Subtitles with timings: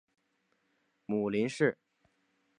[1.05, 1.77] 母林氏。